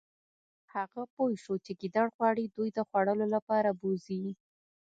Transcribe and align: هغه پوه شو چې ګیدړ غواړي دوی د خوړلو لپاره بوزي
هغه 0.73 1.01
پوه 1.13 1.31
شو 1.43 1.55
چې 1.65 1.71
ګیدړ 1.79 2.07
غواړي 2.15 2.45
دوی 2.55 2.69
د 2.73 2.79
خوړلو 2.87 3.25
لپاره 3.35 3.69
بوزي 3.79 4.23